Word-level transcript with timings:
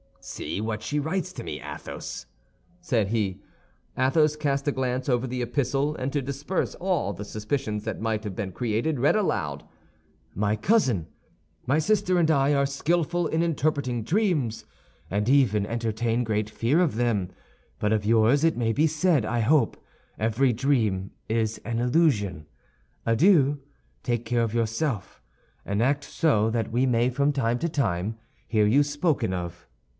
"See 0.23 0.61
what 0.61 0.81
she 0.83 0.99
writes 0.99 1.33
to 1.33 1.43
me, 1.43 1.61
Athos," 1.61 2.25
said 2.79 3.07
he. 3.09 3.41
Athos 3.97 4.35
cast 4.35 4.67
a 4.67 4.71
glance 4.71 5.07
over 5.09 5.25
the 5.27 5.41
epistle, 5.43 5.95
and 5.95 6.13
to 6.13 6.21
disperse 6.21 6.75
all 6.75 7.13
the 7.13 7.25
suspicions 7.25 7.83
that 7.85 8.01
might 8.01 8.23
have 8.23 8.35
been 8.35 8.51
created, 8.51 8.99
read 8.99 9.15
aloud: 9.15 9.63
"MY 10.35 10.55
COUSIN, 10.57 11.07
My 11.65 11.79
sister 11.79 12.19
and 12.19 12.29
I 12.29 12.53
are 12.53 12.67
skillful 12.67 13.27
in 13.27 13.41
interpreting 13.41 14.03
dreams, 14.03 14.65
and 15.09 15.27
even 15.27 15.65
entertain 15.65 16.23
great 16.23 16.49
fear 16.49 16.79
of 16.81 16.95
them; 16.95 17.29
but 17.79 17.91
of 17.91 18.05
yours 18.05 18.43
it 18.43 18.57
may 18.57 18.73
be 18.73 18.87
said, 18.87 19.25
I 19.25 19.39
hope, 19.39 19.75
every 20.19 20.53
dream 20.53 21.11
is 21.29 21.59
an 21.59 21.79
illusion. 21.79 22.47
Adieu! 23.07 23.59
Take 24.03 24.25
care 24.25 24.43
of 24.43 24.53
yourself, 24.53 25.21
and 25.65 25.81
act 25.81 26.03
so 26.03 26.49
that 26.51 26.71
we 26.71 26.85
may 26.85 27.09
from 27.09 27.31
time 27.31 27.57
to 27.59 27.69
time 27.69 28.17
hear 28.47 28.67
you 28.67 28.81
spoken 28.83 29.33
of. 29.33 29.67